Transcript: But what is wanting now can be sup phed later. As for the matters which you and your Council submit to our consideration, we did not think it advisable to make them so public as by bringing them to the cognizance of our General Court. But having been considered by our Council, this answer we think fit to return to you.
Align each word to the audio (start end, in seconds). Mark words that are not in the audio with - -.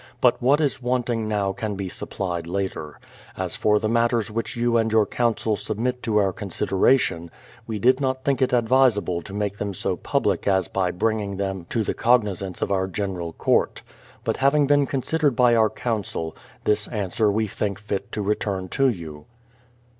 But 0.19 0.41
what 0.41 0.59
is 0.59 0.81
wanting 0.81 1.27
now 1.27 1.53
can 1.53 1.75
be 1.75 1.87
sup 1.87 2.15
phed 2.15 2.47
later. 2.47 2.99
As 3.37 3.55
for 3.55 3.77
the 3.77 3.87
matters 3.87 4.31
which 4.31 4.55
you 4.55 4.75
and 4.75 4.91
your 4.91 5.05
Council 5.05 5.55
submit 5.55 6.01
to 6.01 6.17
our 6.17 6.33
consideration, 6.33 7.29
we 7.67 7.77
did 7.77 8.01
not 8.01 8.23
think 8.23 8.41
it 8.41 8.51
advisable 8.51 9.21
to 9.21 9.31
make 9.31 9.59
them 9.59 9.75
so 9.75 9.95
public 9.95 10.47
as 10.47 10.67
by 10.67 10.89
bringing 10.89 11.37
them 11.37 11.67
to 11.69 11.83
the 11.83 11.93
cognizance 11.93 12.63
of 12.63 12.71
our 12.71 12.87
General 12.87 13.33
Court. 13.33 13.83
But 14.23 14.37
having 14.37 14.65
been 14.65 14.87
considered 14.87 15.35
by 15.35 15.53
our 15.55 15.69
Council, 15.69 16.35
this 16.63 16.87
answer 16.87 17.31
we 17.31 17.45
think 17.45 17.77
fit 17.79 18.11
to 18.13 18.23
return 18.23 18.69
to 18.69 18.89
you. 18.89 19.25